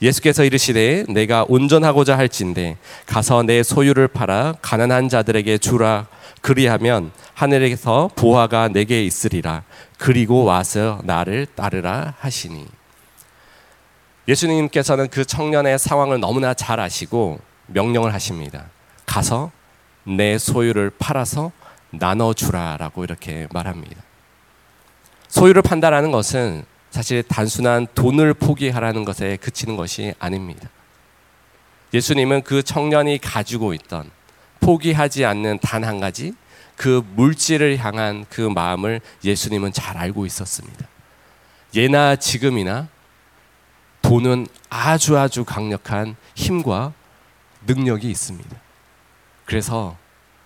예수께서 0.00 0.42
이르시되 0.44 1.04
내가 1.10 1.44
온전하고자 1.48 2.16
할진대 2.16 2.78
가서 3.04 3.42
내 3.42 3.62
소유를 3.62 4.08
팔아 4.08 4.54
가난한 4.62 5.10
자들에게 5.10 5.58
주라 5.58 6.06
그리하면 6.46 7.10
하늘에서 7.34 8.08
보화가 8.14 8.68
내게 8.68 9.02
있으리라 9.04 9.64
그리고 9.98 10.44
와서 10.44 11.00
나를 11.02 11.44
따르라 11.44 12.14
하시니 12.20 12.64
예수님께서는 14.28 15.08
그 15.08 15.24
청년의 15.24 15.76
상황을 15.80 16.20
너무나 16.20 16.54
잘 16.54 16.78
아시고 16.78 17.40
명령을 17.66 18.14
하십니다. 18.14 18.66
가서 19.06 19.50
내 20.04 20.38
소유를 20.38 20.92
팔아서 21.00 21.50
나눠 21.90 22.32
주라라고 22.32 23.02
이렇게 23.02 23.48
말합니다. 23.52 24.00
소유를 25.26 25.62
판다라는 25.62 26.12
것은 26.12 26.64
사실 26.90 27.24
단순한 27.24 27.88
돈을 27.96 28.34
포기하라는 28.34 29.04
것에 29.04 29.36
그치는 29.38 29.76
것이 29.76 30.14
아닙니다. 30.20 30.70
예수님은 31.92 32.42
그 32.42 32.62
청년이 32.62 33.18
가지고 33.18 33.74
있던 33.74 34.12
포기하지 34.60 35.24
않는 35.24 35.58
단 35.60 35.84
한 35.84 36.00
가지 36.00 36.32
그 36.76 37.04
물질을 37.14 37.78
향한 37.78 38.26
그 38.28 38.42
마음을 38.42 39.00
예수님은 39.24 39.72
잘 39.72 39.96
알고 39.96 40.26
있었습니다. 40.26 40.86
예나 41.74 42.16
지금이나 42.16 42.88
돈은 44.02 44.46
아주 44.68 45.18
아주 45.18 45.44
강력한 45.44 46.16
힘과 46.34 46.92
능력이 47.66 48.08
있습니다. 48.10 48.56
그래서 49.44 49.96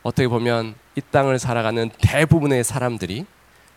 어떻게 0.02 0.28
보면 0.28 0.74
이 0.96 1.00
땅을 1.10 1.38
살아가는 1.38 1.90
대부분의 2.00 2.64
사람들이 2.64 3.26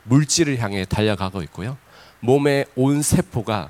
물질을 0.04 0.60
향해 0.60 0.86
달려가고 0.86 1.42
있고요. 1.44 1.78
몸의 2.22 2.66
온 2.76 3.02
세포가 3.02 3.70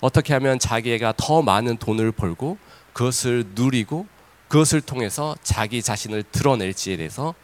어떻게 0.00 0.34
하면 0.34 0.58
자기가 0.58 1.14
더 1.16 1.42
많은 1.42 1.78
돈을 1.78 2.12
벌고 2.12 2.58
그것을 2.92 3.44
누리고 3.54 4.06
그것을 4.48 4.80
통해서 4.80 5.36
자기 5.42 5.82
자신을 5.82 6.22
드러낼지에 6.24 6.96
대해서 6.96 7.34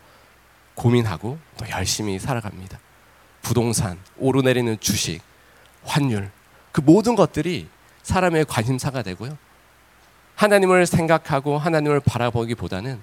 고민하고 0.74 1.38
또 1.56 1.68
열심히 1.70 2.18
살아갑니다. 2.18 2.78
부동산, 3.42 3.98
오르내리는 4.18 4.78
주식, 4.80 5.20
환율, 5.84 6.30
그 6.70 6.80
모든 6.80 7.16
것들이 7.16 7.68
사람의 8.02 8.46
관심사가 8.46 9.02
되고요. 9.02 9.36
하나님을 10.36 10.86
생각하고 10.86 11.58
하나님을 11.58 12.00
바라보기보다는 12.00 13.02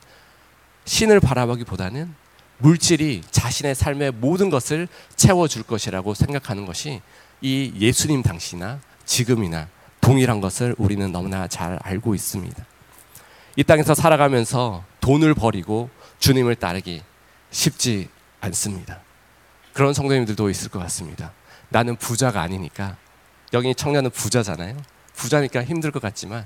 신을 0.85 1.19
바라보기보다는 1.19 2.13
물질이 2.57 3.21
자신의 3.31 3.75
삶의 3.75 4.11
모든 4.13 4.49
것을 4.49 4.87
채워줄 5.15 5.63
것이라고 5.63 6.13
생각하는 6.13 6.65
것이 6.65 7.01
이 7.41 7.71
예수님 7.75 8.23
당시나 8.23 8.79
지금이나 9.05 9.67
동일한 10.01 10.41
것을 10.41 10.75
우리는 10.77 11.11
너무나 11.11 11.47
잘 11.47 11.79
알고 11.83 12.15
있습니다. 12.15 12.65
이 13.59 13.63
땅에서 13.65 13.93
살아가면서 13.93 14.85
돈을 15.01 15.33
버리고 15.33 15.89
주님을 16.19 16.55
따르기 16.55 17.03
쉽지 17.51 18.07
않습니다. 18.39 19.01
그런 19.73 19.93
성도님들도 19.93 20.49
있을 20.49 20.69
것 20.69 20.79
같습니다. 20.79 21.33
나는 21.67 21.97
부자가 21.97 22.41
아니니까 22.41 22.95
여기 23.51 23.75
청년은 23.75 24.11
부자잖아요. 24.11 24.77
부자니까 25.13 25.65
힘들 25.65 25.91
것 25.91 26.01
같지만 26.01 26.45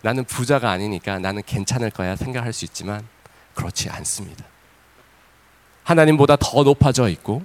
나는 0.00 0.24
부자가 0.24 0.70
아니니까 0.70 1.18
나는 1.18 1.42
괜찮을 1.44 1.90
거야 1.90 2.16
생각할 2.16 2.54
수 2.54 2.64
있지만 2.64 3.06
그렇지 3.52 3.90
않습니다. 3.90 4.42
하나님보다 5.84 6.36
더 6.36 6.62
높아져 6.62 7.10
있고 7.10 7.44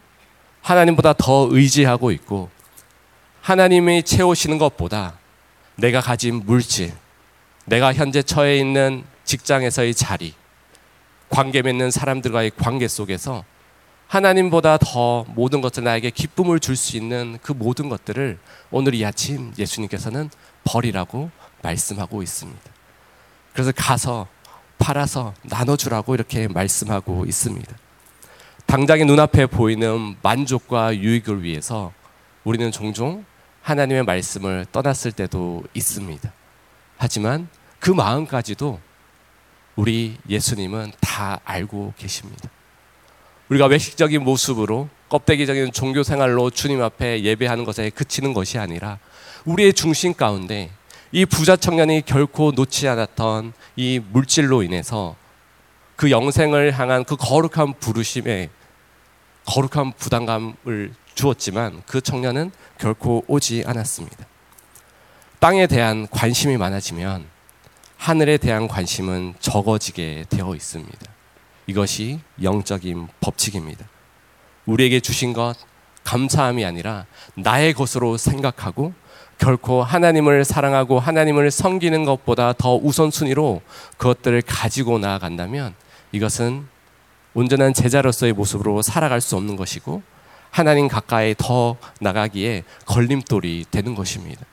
하나님보다 0.61 1.11
더 1.11 1.49
의지하고 1.51 2.11
있고 2.11 2.49
하나님이 3.41 4.03
채우시는 4.03 4.57
것보다 4.57 5.17
내가 5.75 5.99
가진 5.99 6.41
물질, 6.45 6.93
내가 7.67 7.93
현재 7.93 8.21
처해 8.23 8.57
있는 8.57 9.03
직장에서의 9.25 9.93
자리, 9.93 10.33
관계 11.29 11.61
맺는 11.61 11.91
사람들과의 11.91 12.51
관계 12.57 12.87
속에서 12.87 13.43
하나님보다 14.07 14.77
더 14.77 15.25
모든 15.27 15.59
것을 15.59 15.83
나에게 15.83 16.11
기쁨을 16.11 16.61
줄 16.61 16.77
수 16.77 16.95
있는 16.95 17.37
그 17.41 17.51
모든 17.51 17.89
것들을 17.89 18.39
오늘 18.71 18.95
이 18.95 19.03
아침 19.03 19.53
예수님께서는 19.59 20.29
버리라고 20.63 21.29
말씀하고 21.61 22.23
있습니다. 22.23 22.61
그래서 23.51 23.73
가서 23.75 24.27
팔아서 24.77 25.33
나눠주라고 25.41 26.15
이렇게 26.15 26.47
말씀하고 26.47 27.25
있습니다. 27.25 27.75
당장의 28.65 29.05
눈앞에 29.05 29.45
보이는 29.47 30.15
만족과 30.21 30.95
유익을 30.95 31.43
위해서 31.43 31.91
우리는 32.45 32.71
종종 32.71 33.25
하나님의 33.61 34.03
말씀을 34.03 34.65
떠났을 34.71 35.11
때도 35.11 35.65
있습니다. 35.73 36.31
하지만 36.97 37.49
그 37.79 37.91
마음까지도 37.91 38.79
우리 39.75 40.17
예수님은 40.27 40.91
다 40.99 41.39
알고 41.45 41.93
계십니다. 41.97 42.49
우리가 43.49 43.67
외식적인 43.67 44.23
모습으로 44.23 44.89
껍데기적인 45.09 45.71
종교 45.71 46.03
생활로 46.03 46.49
주님 46.49 46.81
앞에 46.81 47.23
예배하는 47.23 47.63
것에 47.63 47.89
그치는 47.91 48.33
것이 48.33 48.57
아니라 48.57 48.99
우리의 49.45 49.73
중심 49.73 50.13
가운데 50.13 50.69
이 51.11 51.25
부자 51.25 51.55
청년이 51.55 52.03
결코 52.05 52.51
놓지 52.51 52.87
않았던 52.87 53.53
이 53.77 54.01
물질로 54.11 54.63
인해서 54.63 55.15
그 55.95 56.11
영생을 56.11 56.77
향한 56.77 57.05
그 57.05 57.15
거룩한 57.15 57.75
부르심에 57.79 58.49
거룩한 59.45 59.93
부담감을 59.93 60.93
주었지만 61.15 61.81
그 61.87 62.01
청년은 62.01 62.51
결코 62.77 63.23
오지 63.27 63.63
않았습니다. 63.65 64.25
땅에 65.39 65.67
대한 65.67 66.07
관심이 66.09 66.57
많아지면 66.57 67.25
하늘에 67.97 68.37
대한 68.37 68.67
관심은 68.67 69.35
적어지게 69.39 70.25
되어 70.29 70.55
있습니다. 70.55 70.97
이것이 71.67 72.19
영적인 72.41 73.07
법칙입니다. 73.19 73.85
우리에게 74.65 74.99
주신 74.99 75.33
것 75.33 75.55
감사함이 76.03 76.63
아니라 76.63 77.05
나의 77.35 77.73
것으로 77.73 78.17
생각하고 78.17 78.93
결코 79.37 79.83
하나님을 79.83 80.45
사랑하고 80.45 80.99
하나님을 80.99 81.51
섬기는 81.51 82.05
것보다 82.05 82.53
더 82.53 82.75
우선순위로 82.75 83.61
그것들을 83.97 84.41
가지고 84.43 84.99
나아간다면 84.99 85.75
이것은 86.11 86.65
온전한 87.33 87.73
제자로서의 87.73 88.33
모습으로 88.33 88.81
살아갈 88.81 89.21
수 89.21 89.35
없는 89.35 89.57
것이고 89.57 90.01
하나님 90.49 90.87
가까이 90.87 91.35
더 91.37 91.75
나가기에 91.99 92.63
걸림돌이 92.85 93.65
되는 93.69 93.93
것입니다. 93.93 94.43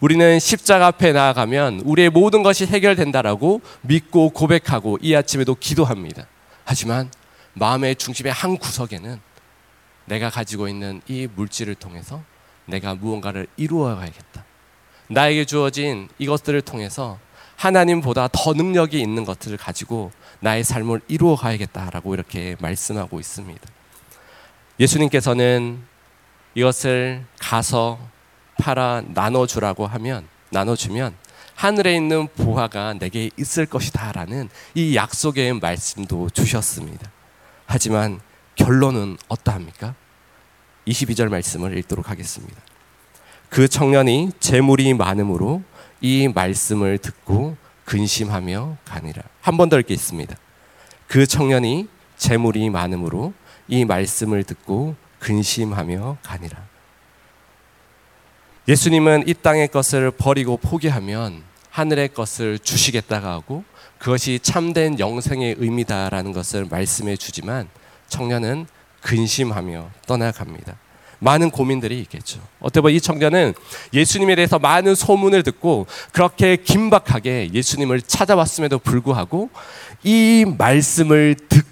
우리는 0.00 0.38
십자가 0.38 0.88
앞에 0.88 1.12
나아가면 1.12 1.80
우리의 1.84 2.10
모든 2.10 2.42
것이 2.42 2.66
해결된다라고 2.66 3.62
믿고 3.82 4.30
고백하고 4.30 4.98
이 5.00 5.14
아침에도 5.14 5.54
기도합니다. 5.54 6.26
하지만 6.64 7.10
마음의 7.54 7.96
중심의 7.96 8.32
한 8.32 8.58
구석에는 8.58 9.18
내가 10.04 10.28
가지고 10.28 10.68
있는 10.68 11.00
이 11.08 11.26
물질을 11.34 11.74
통해서 11.74 12.22
내가 12.66 12.94
무언가를 12.94 13.46
이루어 13.56 13.96
가야겠다. 13.96 14.44
나에게 15.08 15.44
주어진 15.44 16.08
이것들을 16.18 16.60
통해서 16.62 17.18
하나님보다 17.56 18.28
더 18.32 18.52
능력이 18.52 19.00
있는 19.00 19.24
것들을 19.24 19.56
가지고 19.56 20.12
나의 20.40 20.62
삶을 20.62 21.00
이루어 21.08 21.36
가야겠다라고 21.36 22.12
이렇게 22.12 22.56
말씀하고 22.60 23.18
있습니다. 23.18 23.62
예수님께서는 24.78 25.82
이것을 26.54 27.24
가서 27.38 27.98
팔아 28.58 29.02
나눠주라고 29.08 29.86
하면 29.86 30.26
나눠주면 30.50 31.14
하늘에 31.54 31.96
있는 31.96 32.28
보화가 32.28 32.94
내게 32.94 33.30
있을 33.38 33.66
것이다라는 33.66 34.48
이 34.74 34.94
약속의 34.94 35.54
말씀도 35.60 36.30
주셨습니다. 36.30 37.10
하지만 37.66 38.20
결론은 38.54 39.16
어떠합니까? 39.28 39.94
22절 40.86 41.28
말씀을 41.28 41.76
읽도록 41.78 42.10
하겠습니다. 42.10 42.60
그 43.48 43.68
청년이 43.68 44.32
재물이 44.38 44.94
많음으로 44.94 45.62
이 46.00 46.28
말씀을 46.28 46.98
듣고 46.98 47.56
근심하며 47.84 48.76
가니라. 48.84 49.22
한 49.40 49.56
번 49.56 49.68
더 49.68 49.78
읽겠습니다. 49.80 50.36
그 51.06 51.26
청년이 51.26 51.88
재물이 52.16 52.70
많음으로 52.70 53.32
이 53.68 53.84
말씀을 53.84 54.44
듣고 54.44 54.96
근심하며 55.20 56.18
가니라. 56.22 56.58
예수님은 58.68 59.28
이 59.28 59.34
땅의 59.34 59.68
것을 59.68 60.10
버리고 60.10 60.56
포기하면 60.56 61.42
하늘의 61.70 62.08
것을 62.14 62.58
주시겠다고 62.58 63.26
하고 63.26 63.64
그것이 63.98 64.40
참된 64.42 64.98
영생의 64.98 65.56
의미다라는 65.58 66.32
것을 66.32 66.66
말씀해 66.68 67.16
주지만 67.16 67.68
청년은 68.08 68.66
근심하며 69.02 69.90
떠나갑니다. 70.06 70.74
많은 71.20 71.50
고민들이 71.50 72.00
있겠죠. 72.00 72.40
어떻게 72.58 72.80
보면 72.80 72.96
이 72.96 73.00
청년은 73.00 73.54
예수님에 73.94 74.34
대해서 74.34 74.58
많은 74.58 74.96
소문을 74.96 75.44
듣고 75.44 75.86
그렇게 76.12 76.56
긴박하게 76.56 77.50
예수님을 77.54 78.02
찾아왔음에도 78.02 78.80
불구하고 78.80 79.48
이 80.02 80.44
말씀을 80.58 81.36
듣고 81.48 81.65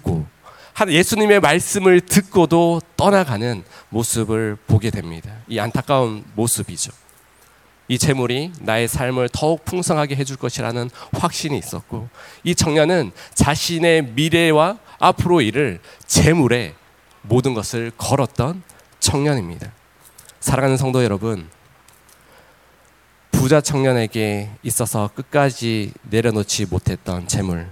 예수님의 0.89 1.39
말씀을 1.39 2.01
듣고도 2.01 2.81
떠나가는 2.97 3.63
모습을 3.89 4.57
보게 4.67 4.89
됩니다. 4.89 5.31
이 5.47 5.57
안타까운 5.57 6.25
모습이죠. 6.35 6.91
이 7.87 7.97
재물이 7.97 8.51
나의 8.61 8.87
삶을 8.87 9.29
더욱 9.31 9.63
풍성하게 9.63 10.15
해줄 10.15 10.37
것이라는 10.37 10.89
확신이 11.13 11.57
있었고 11.57 12.09
이 12.43 12.55
청년은 12.55 13.11
자신의 13.35 14.13
미래와 14.13 14.79
앞으로 14.99 15.41
일을 15.41 15.79
재물에 16.05 16.73
모든 17.21 17.53
것을 17.53 17.91
걸었던 17.97 18.63
청년입니다. 18.99 19.71
사랑하는 20.39 20.77
성도 20.77 21.03
여러분, 21.03 21.47
부자 23.31 23.61
청년에게 23.61 24.49
있어서 24.63 25.09
끝까지 25.13 25.93
내려놓지 26.03 26.65
못했던 26.65 27.27
재물, 27.27 27.67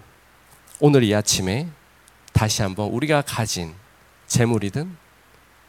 오늘 0.80 1.04
이 1.04 1.14
아침에 1.16 1.68
다시 2.44 2.62
한번 2.62 2.90
우리가 2.90 3.22
가진 3.22 3.74
재물이든 4.28 4.98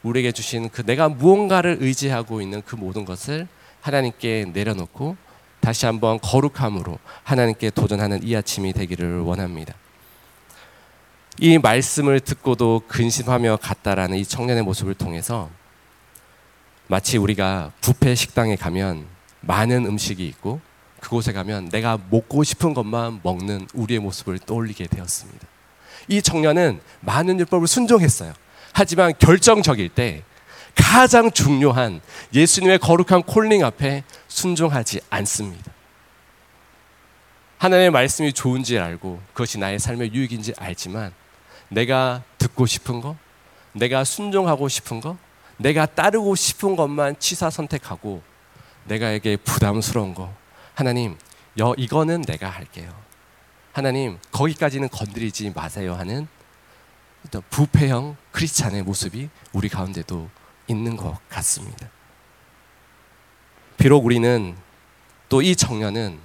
우리에게 0.03 0.33
주신 0.33 0.67
그 0.69 0.83
내가 0.85 1.07
무언가를 1.07 1.77
의지하고 1.79 2.41
있는 2.41 2.61
그 2.65 2.75
모든 2.75 3.05
것을 3.05 3.47
하나님께 3.79 4.51
내려놓고 4.51 5.15
다시 5.61 5.85
한번 5.85 6.19
거룩함으로 6.19 6.99
하나님께 7.23 7.69
도전하는 7.69 8.23
이 8.23 8.35
아침이 8.35 8.73
되기를 8.73 9.21
원합니다. 9.21 9.73
이 11.39 11.57
말씀을 11.57 12.19
듣고도 12.19 12.81
근심하며 12.89 13.59
갔다라는 13.61 14.17
이 14.17 14.25
청년의 14.25 14.63
모습을 14.63 14.95
통해서 14.95 15.49
마치 16.87 17.17
우리가 17.17 17.71
부페 17.79 18.15
식당에 18.15 18.57
가면 18.57 19.05
많은 19.39 19.85
음식이 19.85 20.27
있고 20.27 20.59
그곳에 20.99 21.31
가면 21.31 21.69
내가 21.69 21.97
먹고 22.09 22.43
싶은 22.43 22.73
것만 22.73 23.21
먹는 23.23 23.69
우리의 23.73 24.01
모습을 24.01 24.39
떠올리게 24.39 24.87
되었습니다. 24.87 25.54
이 26.07 26.21
청년은 26.21 26.81
많은 27.01 27.39
율법을 27.39 27.67
순종했어요. 27.67 28.33
하지만 28.73 29.13
결정적일 29.17 29.89
때 29.89 30.23
가장 30.75 31.31
중요한 31.31 32.01
예수님의 32.33 32.79
거룩한 32.79 33.23
콜링 33.23 33.63
앞에 33.63 34.03
순종하지 34.27 35.01
않습니다. 35.09 35.71
하나님의 37.57 37.91
말씀이 37.91 38.33
좋은지 38.33 38.77
알고 38.77 39.21
그것이 39.33 39.57
나의 39.57 39.79
삶의 39.79 40.13
유익인지 40.13 40.53
알지만 40.57 41.13
내가 41.69 42.21
듣고 42.37 42.65
싶은 42.65 43.01
거, 43.01 43.15
내가 43.73 44.03
순종하고 44.03 44.67
싶은 44.67 44.99
거, 44.99 45.17
내가 45.57 45.85
따르고 45.85 46.35
싶은 46.35 46.75
것만 46.75 47.17
치사 47.19 47.49
선택하고 47.49 48.21
내가에게 48.83 49.37
부담스러운 49.37 50.13
거 50.13 50.33
하나님 50.73 51.17
여 51.59 51.73
이거는 51.77 52.21
내가 52.23 52.49
할게요. 52.49 53.04
하나님 53.75 54.17
거기까지는 54.31 54.87
건드리지 54.87 55.51
마세요 55.53 55.95
하는 55.95 56.29
부패형 57.49 58.15
크리스찬의 58.31 58.83
모습이 58.83 59.27
우리 59.51 59.67
가운데도 59.67 60.29
있는 60.69 60.95
것 60.95 61.19
같습니다. 61.27 61.89
비록 63.75 64.05
우리는 64.05 64.55
또 65.27 65.41
이 65.41 65.57
청년은 65.57 66.21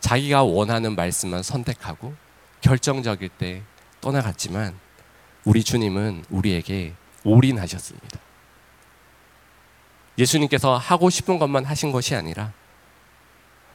자기가 0.00 0.42
원하는 0.42 0.96
말씀만 0.96 1.42
선택하고 1.42 2.14
결정적일 2.62 3.28
때 3.28 3.62
떠나갔지만 4.00 4.74
우리 5.44 5.62
주님은 5.62 6.24
우리에게 6.30 6.94
올인하셨습니다. 7.24 8.18
예수님께서 10.16 10.78
하고 10.78 11.10
싶은 11.10 11.38
것만 11.38 11.66
하신 11.66 11.92
것이 11.92 12.14
아니라 12.14 12.54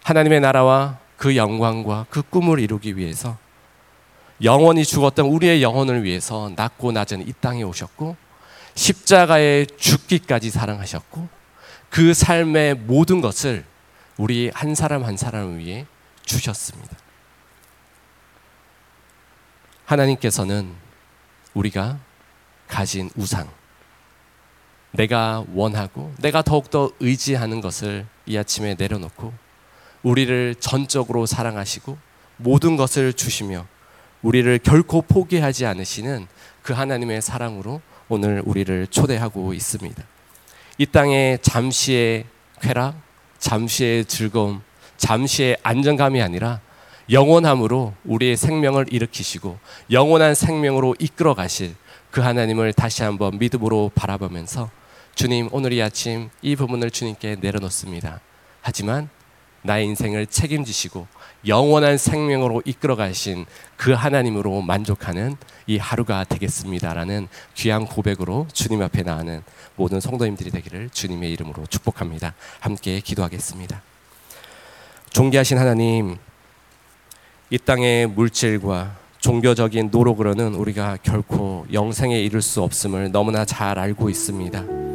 하나님의 0.01 0.39
나라와 0.39 1.04
그 1.17 1.35
영광과 1.35 2.05
그 2.09 2.21
꿈을 2.21 2.59
이루기 2.59 2.97
위해서 2.97 3.37
영원히 4.43 4.83
죽었던 4.83 5.25
우리의 5.25 5.63
영혼을 5.63 6.03
위해서 6.03 6.51
낮고 6.55 6.91
낮은 6.91 7.27
이 7.27 7.33
땅에 7.39 7.63
오셨고 7.63 8.17
십자가에 8.75 9.65
죽기까지 9.65 10.49
사랑하셨고 10.49 11.27
그 11.89 12.13
삶의 12.13 12.75
모든 12.75 13.21
것을 13.21 13.65
우리 14.17 14.51
한 14.53 14.75
사람 14.75 15.03
한 15.03 15.15
사람을 15.15 15.59
위해 15.59 15.85
주셨습니다. 16.25 16.97
하나님께서는 19.85 20.73
우리가 21.53 21.99
가진 22.67 23.09
우상, 23.15 23.49
내가 24.91 25.45
원하고 25.53 26.13
내가 26.19 26.41
더욱더 26.41 26.91
의지하는 26.99 27.61
것을 27.61 28.05
이 28.25 28.37
아침에 28.37 28.75
내려놓고 28.77 29.33
우리를 30.05 30.55
전적으로 30.59 31.25
사랑하시고 31.25 31.97
모든 32.37 32.77
것을 32.77 33.11
주시며 33.11 33.65
우리를 34.21 34.59
결코 34.59 35.01
포기하지 35.01 35.65
않으시는 35.65 36.27
그 36.61 36.73
하나님의 36.73 37.23
사랑으로 37.23 37.81
오늘 38.07 38.41
우리를 38.45 38.85
초대하고 38.87 39.53
있습니다. 39.53 40.03
이 40.77 40.85
땅에 40.85 41.39
잠시의 41.41 42.25
쾌락, 42.61 42.95
잠시의 43.39 44.05
즐거움, 44.05 44.61
잠시의 44.97 45.57
안정감이 45.63 46.21
아니라 46.21 46.61
영원함으로 47.09 47.93
우리의 48.03 48.37
생명을 48.37 48.85
일으키시고 48.91 49.57
영원한 49.89 50.35
생명으로 50.35 50.95
이끌어 50.99 51.33
가실 51.33 51.75
그 52.11 52.21
하나님을 52.21 52.73
다시 52.73 53.01
한번 53.01 53.39
믿음으로 53.39 53.91
바라보면서 53.95 54.69
주님 55.15 55.49
오늘 55.51 55.73
이 55.73 55.81
아침 55.81 56.29
이 56.43 56.55
부분을 56.55 56.91
주님께 56.91 57.37
내려놓습니다. 57.41 58.19
하지만 58.61 59.09
나의 59.65 59.85
인생을 59.87 60.27
책임지시고 60.27 61.07
영원한 61.47 61.97
생명으로 61.97 62.61
이끌어 62.65 62.95
가신 62.95 63.45
그 63.77 63.91
하나님으로 63.91 64.61
만족하는 64.61 65.35
이 65.67 65.77
하루가 65.77 66.23
되겠습니다라는 66.23 67.27
귀한 67.55 67.85
고백으로 67.85 68.47
주님 68.53 68.81
앞에 68.81 69.03
나가는 69.03 69.43
모든 69.75 69.99
성도님들이 69.99 70.51
되기를 70.51 70.89
주님의 70.91 71.31
이름으로 71.33 71.65
축복합니다. 71.67 72.33
함께 72.59 72.99
기도하겠습니다. 72.99 73.81
존귀하신 75.09 75.57
하나님, 75.57 76.17
이 77.49 77.57
땅의 77.57 78.07
물질과 78.07 78.97
종교적인 79.19 79.89
노력으로는 79.91 80.55
우리가 80.55 80.97
결코 81.01 81.65
영생에 81.71 82.19
이를 82.19 82.41
수 82.41 82.61
없음을 82.61 83.11
너무나 83.11 83.45
잘 83.45 83.79
알고 83.79 84.09
있습니다. 84.09 84.94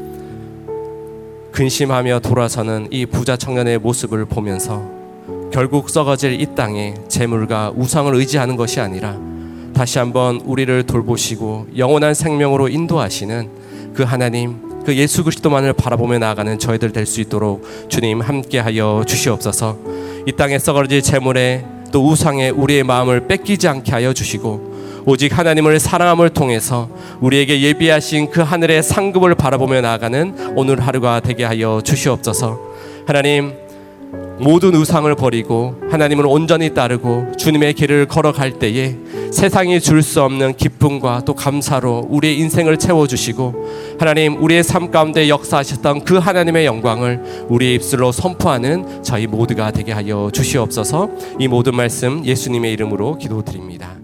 근심하며 1.53 2.21
돌아서는 2.21 2.89
이 2.91 3.07
부자 3.07 3.37
청년의 3.37 3.79
모습을 3.79 4.25
보면서 4.25 4.83
결국 5.53 5.91
썩어질 5.91 6.41
이 6.41 6.47
땅에 6.55 6.95
재물과 7.09 7.73
우상을 7.75 8.15
의지하는 8.15 8.57
것이 8.57 8.81
아니라 8.81 9.19
다시 9.75 9.99
한번 9.99 10.41
우리를 10.45 10.85
돌보시고 10.85 11.69
영원한 11.77 12.15
생명으로 12.15 12.69
인도하시는 12.69 13.49
그 13.95 14.03
하나님 14.05 14.57
그 14.85 14.97
예수 14.97 15.25
그리스도만을 15.25 15.73
바라보며 15.75 16.19
나아가는 16.19 16.59
저희들 16.59 16.93
될 16.93 17.07
수 17.07 17.21
있도록 17.21 17.63
주님 17.89 18.21
함께하여 18.21 19.05
주시옵소서. 19.07 19.77
이 20.27 20.33
땅에 20.33 20.59
썩어질 20.59 21.03
재물에 21.03 21.65
또 21.93 22.07
우상에 22.09 22.51
우리의 22.51 22.85
마음을 22.85 23.27
뺏기지 23.27 23.67
않게 23.69 23.93
하여 23.93 24.13
주시고 24.13 24.70
오직 25.07 25.37
하나님을 25.37 25.81
사랑함을 25.81 26.31
통해서 26.31 26.89
우리에게 27.21 27.61
예비하신 27.61 28.31
그 28.31 28.41
하늘의 28.41 28.83
상급을 28.83 29.35
바라보며 29.35 29.81
나아가는 29.81 30.53
오늘 30.57 30.81
하루가 30.81 31.21
되게 31.21 31.45
하여 31.45 31.81
주시옵소서. 31.85 32.59
하나님 33.07 33.53
모든 34.41 34.75
우상을 34.75 35.15
버리고 35.17 35.77
하나님을 35.91 36.25
온전히 36.27 36.73
따르고 36.73 37.33
주님의 37.37 37.75
길을 37.75 38.07
걸어갈 38.07 38.59
때에 38.59 38.97
세상이 39.31 39.81
줄 39.81 40.03
수 40.03 40.23
없는 40.23 40.57
기쁨과 40.57 41.23
또 41.27 41.35
감사로 41.35 42.07
우리의 42.09 42.39
인생을 42.39 42.79
채워주시고 42.79 43.97
하나님 43.99 44.43
우리의 44.43 44.65
삶 44.65 44.91
가운데 44.91 45.29
역사하셨던 45.29 46.05
그 46.05 46.17
하나님의 46.17 46.65
영광을 46.65 47.47
우리의 47.49 47.75
입술로 47.75 48.13
선포하는 48.13 49.03
저희 49.03 49.27
모두가 49.27 49.71
되게 49.73 49.93
하여 49.93 50.31
주시옵소서 50.33 51.11
이 51.39 51.47
모든 51.47 51.77
말씀 51.77 52.25
예수님의 52.25 52.73
이름으로 52.73 53.19
기도드립니다. 53.19 54.00